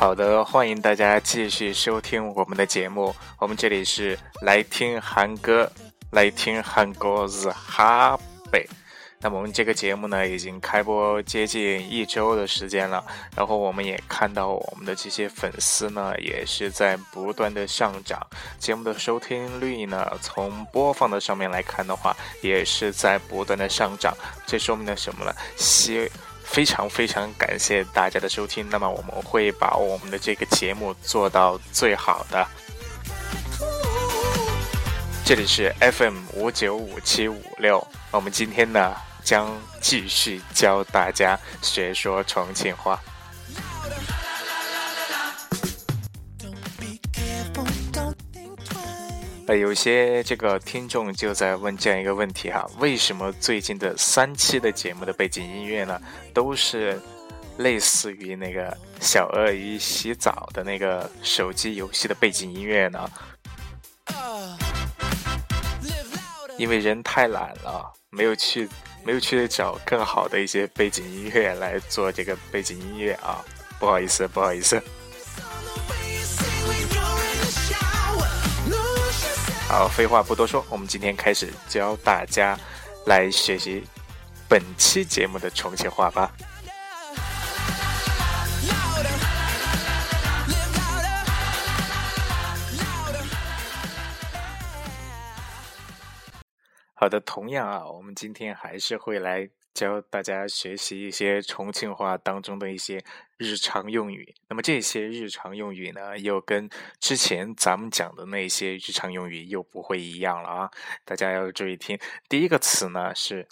[0.00, 3.14] 好的，欢迎大家继续收听我们的节目。
[3.38, 5.70] 我们这里是来听韩歌，
[6.12, 8.18] 来听韩歌是哈
[8.50, 8.66] 贝。
[9.20, 13.04] 那么我们这个节目呢，已经开播接近一周的时间了，
[13.36, 18.26] 然后我们也看到我们的这些粉丝呢，也是在不断的上涨，
[18.58, 25.34] 节目的收听率呢，从播放的上面来看的话，也是在不断的上涨，这说明了什么呢？
[25.58, 26.10] 希
[26.50, 32.46] 非常非常感谢大家的收听，那么我们会把我们的这个节目做到最好的。
[35.24, 38.94] 这里是 FM 五九五七五六，我们今天呢。
[39.22, 42.98] 将继续教大家学说重庆话。
[49.54, 56.00] 有些这个听众就在问这样一个问题哈：为什么最近的三期的节目的背景音乐呢，
[56.32, 57.00] 都是
[57.58, 63.10] 类似于那个小鳄鱼洗澡的那个手机游戏的背景音乐呢？
[66.58, 68.68] 因为人太懒了，没有去。
[69.02, 73.42] 没有去找更好的一些背景音乐来做这个背景音乐啊，
[73.78, 74.78] 不好意思，不好意思。
[79.70, 82.58] 好，废话不多说，我们今天开始教大家
[83.06, 83.84] 来学习
[84.48, 86.32] 本期节目的重庆话吧。
[96.92, 99.48] 好的，同样啊，我们今天还是会来
[99.80, 103.02] 教大家学习一些重庆话当中的一些
[103.38, 104.34] 日常用语。
[104.48, 106.68] 那么这些日常用语呢，又跟
[107.00, 110.70] 之前咱们讲的那些日常用语又不会一样了啊！
[111.06, 111.98] 大家要注意听。
[112.28, 113.48] 第一个词呢是，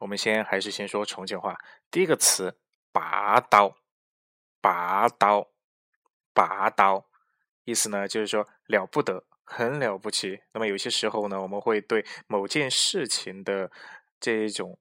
[0.00, 1.56] 我们先还是先说重庆话。
[1.90, 2.58] 第一个词
[2.92, 3.74] “拔刀”，
[4.60, 5.48] 拔刀，
[6.34, 7.06] 拔刀，
[7.64, 9.24] 意思呢就是说了不得。
[9.48, 10.40] 很了不起。
[10.52, 13.70] 那么有些时候呢，我们会对某件事情的
[14.18, 14.76] 这一种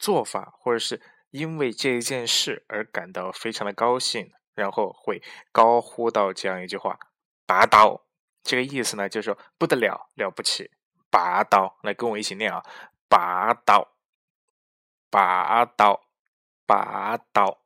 [0.00, 1.00] 做法，或者是
[1.30, 5.22] 因为这一件事而感到非常的高兴，然后会
[5.52, 6.98] 高呼到这样一句话
[7.46, 8.06] ：“拔刀。”
[8.42, 10.70] 这个意思呢，就是说不得了，了不起，
[11.10, 11.78] 拔刀。
[11.82, 12.64] 来跟我一起念啊：
[13.06, 13.86] 拔刀，
[15.10, 16.00] 拔刀，
[16.66, 17.58] 拔刀。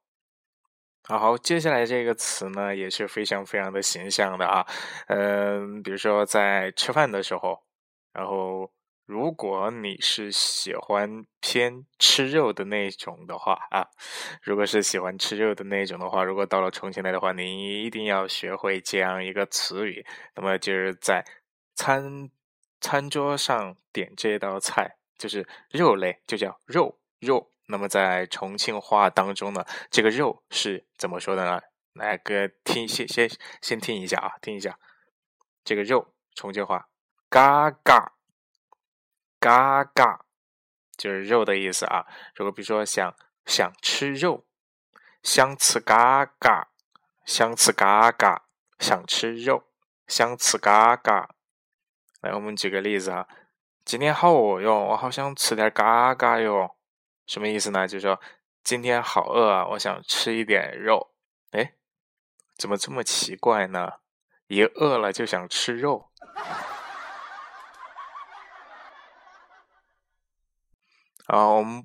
[1.07, 4.67] 好，接下来这个词呢也是非常非常的形象的啊，
[5.07, 7.63] 嗯，比如说在吃饭的时候，
[8.13, 8.73] 然后
[9.07, 13.87] 如果你是喜欢偏吃肉的那种的话啊，
[14.43, 21.23] 如果是喜欢吃肉的那种的话，如果到了重庆来的话，你一定要学会这样一个词语，那么就是在
[21.75, 22.31] 餐
[22.81, 27.51] 餐桌上点这道菜，就是肉类，就叫肉肉。
[27.67, 31.61] 那么在重庆话当中呢，这个肉是怎么说的呢？
[31.93, 34.79] 来，哥听先先先听一下啊，听一下
[35.63, 36.89] 这个肉重庆话，
[37.29, 38.14] 嘎嘎
[39.45, 40.25] 嘎嘎，
[40.97, 42.07] 就是肉的意思啊。
[42.35, 44.47] 如果比如说想想吃肉，
[45.23, 46.69] 想吃嘎嘎，
[47.27, 48.47] 想吃嘎嘎，
[48.79, 49.65] 想吃肉，
[50.07, 51.29] 想吃嘎嘎。
[52.23, 53.29] 来，我们举个例子啊，
[53.85, 56.75] 今天好饿哟，我好想吃点嘎嘎哟。
[57.27, 57.87] 什么意思呢？
[57.87, 58.19] 就是说
[58.63, 61.13] 今天好饿啊，我想吃一点肉。
[61.51, 61.75] 哎，
[62.57, 63.93] 怎么这么奇怪呢？
[64.47, 66.11] 一饿了就想吃肉。
[71.27, 71.83] 啊，我们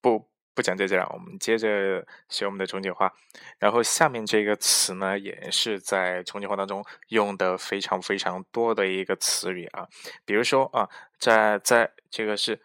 [0.00, 3.12] 不不讲这些了，我们接着学我们的重庆话。
[3.58, 9.86] 然后下面这个词呢，也是在重庆话当中用的非常非常多的一个词语啊。
[10.24, 12.62] 比如说啊，在在这个是。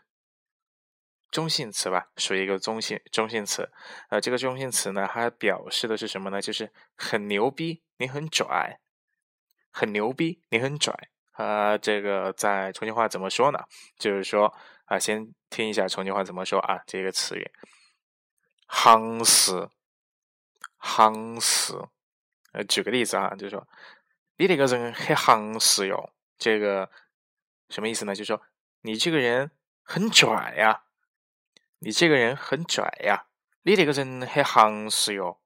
[1.31, 3.72] 中性词吧，属于一个中性中性词。
[4.09, 6.41] 呃，这个中性词呢，它表示的是什么呢？
[6.41, 8.82] 就是很牛逼，你很拽，
[9.72, 10.94] 很牛逼，你很拽。
[11.32, 13.64] 啊，这个在重庆话怎么说呢？
[13.97, 14.53] 就是说
[14.91, 17.49] 啊，先听一下重庆话怎么说啊，这个词语，
[18.67, 19.70] 夯实，
[20.82, 21.73] 夯实。
[22.52, 23.66] 呃，举个例子啊，就是说
[24.35, 26.11] 你这个人很夯实哟。
[26.38, 26.91] 这个
[27.70, 28.14] 什么意思呢？
[28.14, 28.41] 就是说
[28.82, 29.52] 你这个人
[29.82, 30.84] 很拽呀。
[31.79, 33.28] 你这个人很拽呀！
[33.64, 35.40] 你这个人很行实哟。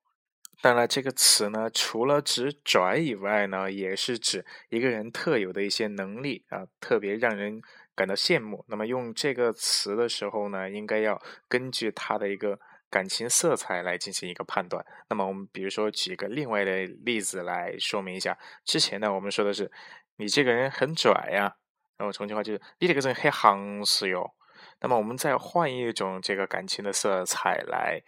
[0.60, 7.62] 当然，这个词呢，除了指拽以外呢，也是指一个人特有的一些能力啊，特别让人
[7.96, 8.64] 感到羡慕。
[8.68, 12.60] 那么用这个词的时候呢，应该要根据他的一个
[12.90, 14.86] 感情色彩来进行一个判断。
[15.10, 18.38] 那么我们比如说举个另外的例子来说明一下。
[18.64, 19.72] 之前呢，我们说的是
[20.18, 21.56] 你这个人很拽呀，
[21.98, 24.36] 然后重庆话就是你这个人很行实哟。
[24.82, 28.02] 那么我们再换一种这个感情的色彩来，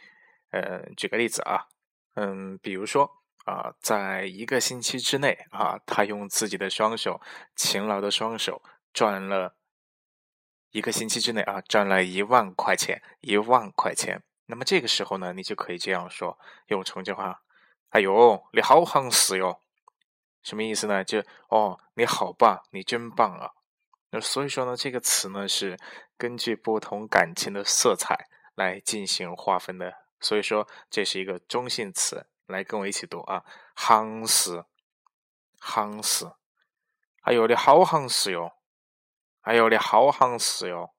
[0.51, 1.65] 呃，举个例子啊，
[2.15, 3.09] 嗯，比如说
[3.45, 7.19] 啊，在一个星期之内啊，他用自己的双手，
[7.55, 8.61] 勤劳的双手
[8.93, 9.55] 赚了
[10.71, 14.21] 一个星期之内啊，赚了一万块钱，一万块钱。
[14.47, 16.37] 那么这个时候呢，你就可以这样说，
[16.67, 17.41] 用重庆话
[17.89, 19.61] ：“哎呦，你好行实哟。”
[20.43, 21.03] 什么意思呢？
[21.03, 23.51] 就哦，你好棒，你真棒啊！
[24.11, 25.77] 那所以说呢，这个词呢是
[26.17, 29.93] 根据不同感情的色彩来进行划分的。
[30.21, 33.43] 所以说这是一个中性词，来跟我一起读啊，
[33.75, 34.63] 行实，
[35.59, 36.31] 行实。
[37.23, 38.53] 哎呦，你好行实哟！
[39.47, 40.93] 哎呦，你好行实哟！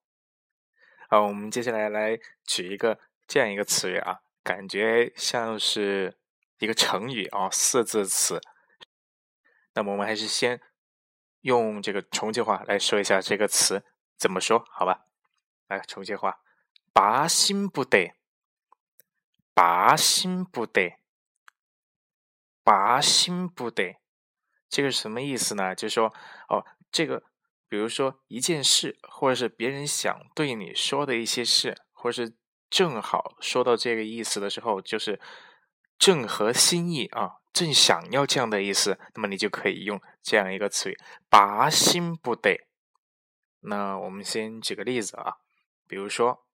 [1.10, 2.98] 啊，我们接下来来举一个。
[3.26, 6.18] 这样一个词语啊，感觉像是
[6.58, 8.40] 一个成语啊，四字词。
[9.74, 10.62] 那么我们还是先
[11.42, 13.84] 用这个重庆话来说一下这个词
[14.16, 15.04] 怎么说，好吧？
[15.66, 16.40] 来，重庆话，
[16.94, 18.14] 拔心不得，
[19.52, 20.98] 拔心不得，
[22.64, 24.00] 拔心不得，
[24.70, 25.74] 这个是什么意思呢？
[25.74, 26.14] 就是说，
[26.48, 27.22] 哦，这个，
[27.68, 32.34] 比如说一件事，或者是别人想对你说的一些事，或者是。
[32.70, 35.18] 正好说到这个意思的时候，就是
[35.98, 40.98] 正合心意啊，正想要这样的意思，那么你就可以用这样一个词语
[41.30, 42.68] “拔心不得”。
[43.64, 45.38] 那我们先举个例子啊，
[45.86, 46.44] 比如说，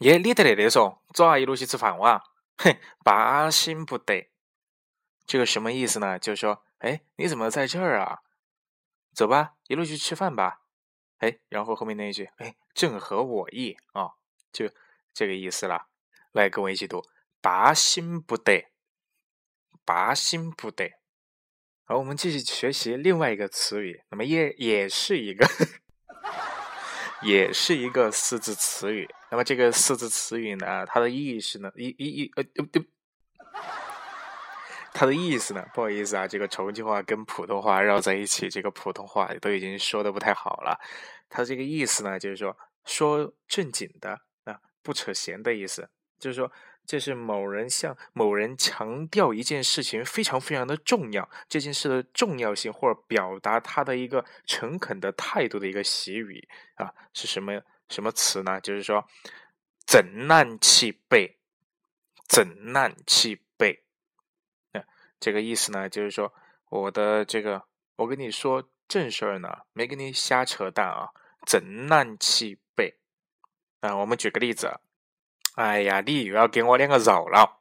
[0.00, 2.20] 耶，你在那里说，走啊，一路去吃饭哇，
[2.56, 4.32] 哼，拔心不得。
[5.24, 6.18] 这个什么意思呢？
[6.18, 8.22] 就是说，哎，你怎么在这儿啊？
[9.16, 10.60] 走吧，一路去吃饭吧。
[11.16, 14.12] 哎，然后后面那一句，哎，正合我意啊，
[14.52, 14.70] 就。
[15.18, 15.86] 这个意思了，
[16.32, 17.02] 来跟我一起读
[17.40, 18.66] “拔心不得
[19.82, 20.92] ”，“拔心不得”。
[21.88, 25.48] 好，我们继续学习另外一个词语，那么也也是一个，
[27.24, 29.08] 也是一个四字词语。
[29.30, 32.86] 那么这个四字词语呢，它的意思呢，一、一、一，呃，对对，
[34.98, 40.80] 它的意思呢，不好意思啊，这个重庆话跟普通话绕在一起，这个普通话都已经说的不太好了。
[41.28, 42.56] 它这个意思呢，就是说
[42.86, 44.58] 说正经的啊。
[44.82, 46.50] 不扯闲的意思，就是说，
[46.86, 57.60] 这是某人向某人强调一件事情非常非常的重要，这件事的重要性，或者表达他的一个诚恳的态度的一个习语啊，是什么
[57.90, 58.58] 什么词呢？
[58.62, 59.06] 就是说，
[59.86, 61.36] 怎难其备，
[62.26, 63.45] 怎难其备。
[65.18, 66.32] 这个意思呢，就是说，
[66.68, 67.64] 我的这个，
[67.96, 71.08] 我跟你说正事儿呢，没跟你瞎扯淡啊，
[71.46, 72.98] 怎难其备。
[73.80, 74.80] 啊，我们举个例子，
[75.54, 77.60] 哎呀，你又要给我两个绕了，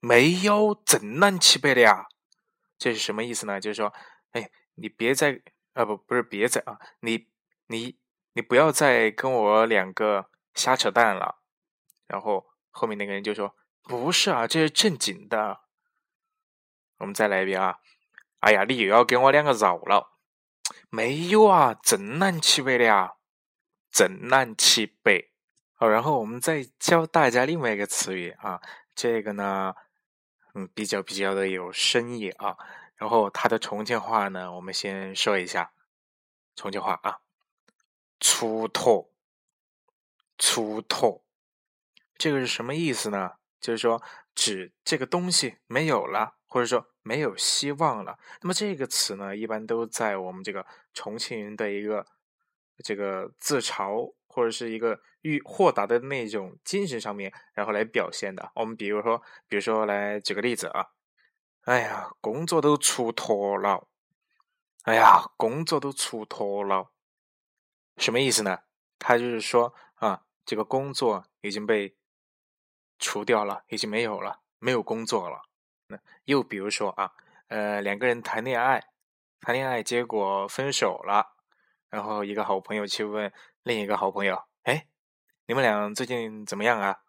[0.00, 2.06] 没有正南七北的呀？
[2.78, 3.60] 这是什么意思呢？
[3.60, 3.92] 就是说，
[4.32, 5.40] 哎，你别再
[5.72, 7.28] 啊，不，不是别再啊，你
[7.68, 7.96] 你
[8.34, 11.40] 你不要再跟我两个瞎扯淡了。
[12.06, 15.60] 然后后面那个人就说：“不是啊，这是正经的。”
[17.04, 17.80] 我们再来一遍啊！
[18.40, 20.14] 哎呀，你又要给我两个绕了，
[20.88, 23.12] 没有啊，正南七北的呀，
[23.90, 25.30] 正南七北。
[25.74, 28.58] 好，然后我们再教大家另外一个词语啊，
[28.94, 29.74] 这个呢，
[30.54, 32.56] 嗯，比较比较的有深意啊。
[32.96, 35.74] 然后它的重庆话呢，我们先说一下
[36.56, 37.18] 重庆话啊，
[38.18, 39.10] 粗脱，
[40.38, 41.22] 粗脱，
[42.16, 43.32] 这个是什么意思呢？
[43.60, 44.02] 就是说
[44.34, 48.18] 指这个东西没有了，或者说没有希望了。
[48.42, 52.04] 那么这个词呢，一般都在我们这个重庆人的一个
[52.82, 54.12] 这个自嘲。
[54.26, 58.50] 或者是一个欲豁达的那种精神上面，然后来表现的。
[58.56, 60.88] 我们比如说，比如说来举个例子啊，
[61.60, 63.86] 哎呀，工作都出脱了，
[64.82, 66.90] 哎呀，工作都出脱了，
[67.96, 68.58] 什么意思呢？
[68.98, 71.94] 他就是说啊，这个工作已经被
[72.98, 75.42] 除掉了，已经没有了，没有工作了。
[75.86, 77.12] 那又比如说啊，
[77.48, 78.84] 呃，两个人谈恋爱，
[79.40, 81.36] 谈恋爱结果分手了，
[81.90, 83.32] 然后一个好朋友去问。
[83.62, 84.86] 另一个好朋友，哎，
[85.46, 87.00] 你们俩最近怎么样啊？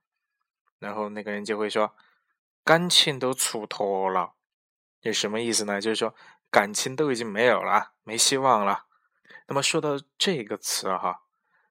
[0.80, 1.94] 然后那个人就会说，
[2.64, 4.36] 感情都出脱了，
[5.02, 5.82] 这什么意思呢？
[5.82, 6.16] 就是说
[6.50, 8.86] 感情都已经没有了，没希望了。
[9.48, 11.24] 那么说到这个词哈，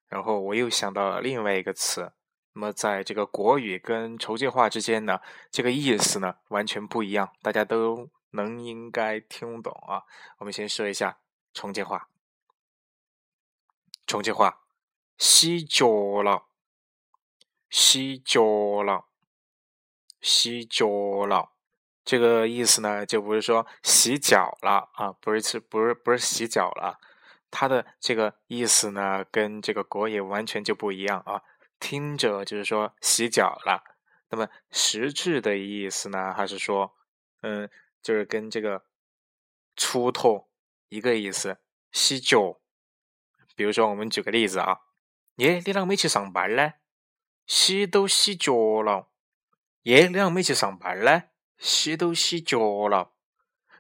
[0.07, 2.13] 然后我又想到了另外一个词。
[2.55, 5.21] 那么在这个国语跟重庆话之间呢，
[5.51, 10.05] 这个意思呢完全不一样，大家都能应该听懂啊。
[10.39, 11.19] 我们先说一下
[11.53, 12.09] 重庆话，
[14.07, 14.61] 重庆话。
[15.17, 16.47] 洗脚了，
[17.71, 19.05] 洗脚了，
[20.21, 20.89] 洗脚
[21.25, 21.53] 了。
[22.05, 26.99] 这个意思呢，就不是说洗脚了啊，不是是，不是不是洗脚了。
[27.49, 31.41] 它的这个意思呢，跟这个国语完全就不一样啊。
[31.85, 33.85] 听着就是说洗脚了，
[34.31, 36.97] 那么实质的意思呢，还是说，
[37.43, 38.87] 嗯，就是跟这个
[39.77, 40.49] 锄头
[40.89, 41.59] 一个意思，
[41.93, 42.59] 洗脚。
[43.55, 44.81] 比如说，我们举个例子啊，
[45.35, 46.73] 耶，你啷个没去上班呢？
[47.47, 49.11] 洗都洗脚了。
[49.83, 51.25] 耶，你啷没去上班呢？
[51.59, 53.13] 洗都洗脚了。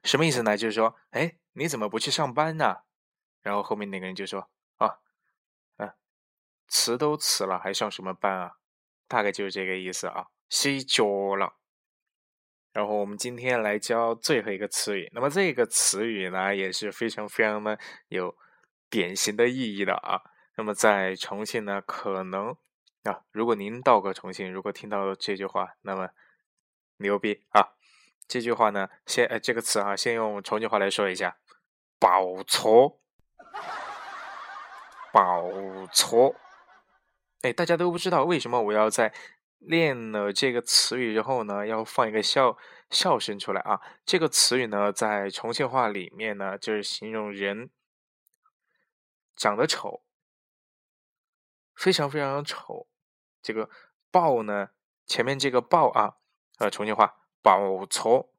[0.02, 0.58] 什么意思呢？
[0.58, 2.82] 就是说，哎，你怎么不去上班呢？
[3.40, 4.50] 然后后面那个人就说，
[6.68, 8.52] 辞都辞了，还上什么班啊？
[9.09, 11.04] 大概就是这个意思啊，洗脚
[11.37, 11.56] 了。
[12.73, 17.78] 然后我们今天来教最后一个词语，那么这个词语呢，也是非常非常的
[18.09, 18.37] 有。
[18.90, 20.23] 典型的意义的啊，
[20.56, 22.56] 那么在重庆呢，可能
[23.02, 26.11] 啊，如果您到过重庆，如果听到这句话，那么
[26.99, 27.71] 牛逼啊！
[28.28, 31.38] 这句话呢，先呃这个词啊，先用重庆话来说一下，
[31.99, 33.00] 爆错，
[35.12, 35.50] 爆
[35.92, 36.37] 错。
[37.44, 39.12] 哎，大家都不知道为什么我要在
[39.58, 42.56] 练了这个词语之后呢，要放一个笑
[42.90, 43.80] 笑声出来啊？
[44.04, 47.70] 这个词语呢，在重庆话里面呢，就是形容人。
[49.36, 50.04] 长得丑，
[51.74, 52.86] 非常非常丑。
[53.42, 53.68] 这个
[54.12, 54.70] “暴”呢，
[55.06, 56.18] 前面这个“暴”啊，
[56.58, 58.32] 呃，重庆话“暴错”。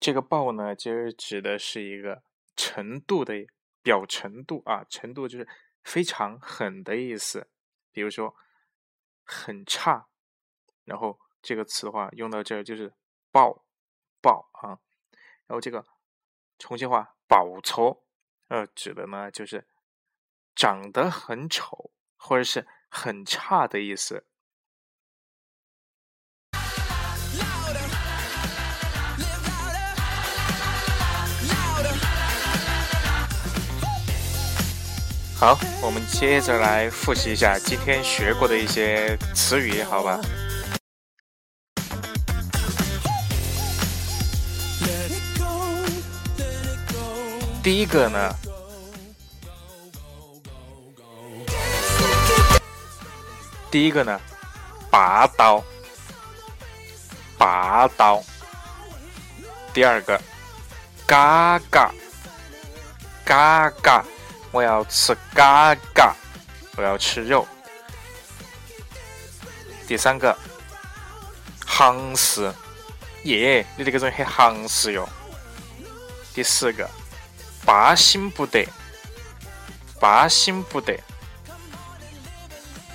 [0.00, 2.22] 这个“暴”呢，其实指的是一个
[2.56, 3.46] 程度的
[3.82, 5.46] 表程度啊，程度就是
[5.84, 7.48] 非常狠的意思。
[7.92, 8.34] 比如说
[9.22, 10.08] 很差，
[10.82, 12.92] 然后这个词的话用到这儿就是
[13.30, 13.64] “爆
[14.20, 14.80] 爆”啊。
[15.46, 15.86] 然后这个
[16.58, 18.02] 重庆话“爆丑”。
[18.48, 19.66] 呃，指的呢就是
[20.54, 24.26] 长得很丑或者是很差的意思。
[35.44, 40.18] 好，我们接着来复习一下今天学过的一些词语，好吧？
[47.62, 48.34] 第一个呢，
[53.70, 54.18] 第一个呢，
[54.90, 55.62] 拔刀，
[57.36, 58.24] 拔刀。
[59.74, 60.18] 第二个，
[61.06, 61.92] 嘎嘎，
[63.26, 64.02] 嘎嘎，
[64.54, 66.14] 我要吃嘎嘎，
[66.76, 67.44] 我要吃肉。
[69.88, 70.34] 第三个，
[71.66, 72.54] 行实，
[73.24, 75.08] 耶，你这个人很行实哟。
[76.32, 76.88] 第四个。
[77.66, 78.68] 八心不得，
[79.98, 81.00] 八心不得，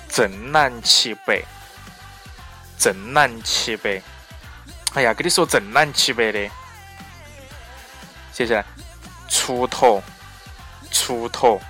[0.08, 1.44] 正南七北，
[2.78, 4.00] 正南七北。
[4.94, 6.48] 哎呀，跟你说正南七北的。
[8.32, 8.64] 接下来，
[9.28, 10.00] 锄头，
[10.92, 11.60] 锄头，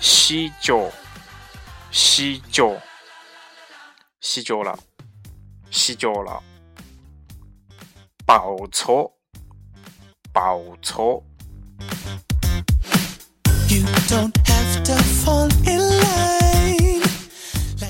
[0.00, 0.90] 洗脚，
[1.90, 2.76] 洗脚，
[4.20, 4.78] 洗脚了，
[5.70, 6.42] 洗脚了。
[8.26, 9.12] 报错，
[10.32, 11.24] 报错。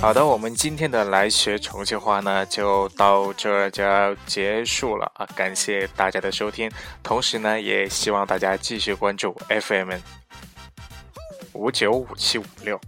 [0.00, 5.26] 好的，我们今天的来学重庆话呢，就到这就要结束了啊！
[5.34, 6.70] 感谢大家的收听，
[7.02, 9.94] 同时呢，也希望大家继续关注 FM
[11.52, 12.80] 五九五七五六。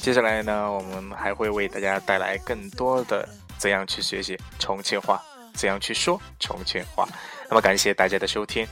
[0.00, 5.20] 接下来呢，我们还会为大家带来更多的怎样去学习重庆话，
[5.54, 7.04] 怎样去说重庆话。
[7.48, 8.64] 那么，感谢大家的收听。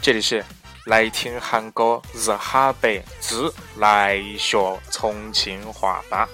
[0.00, 0.42] 这里是
[0.88, 6.26] 来听韩哥日哈白之来学重庆话吧，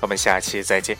[0.00, 0.96] 我们下期再见。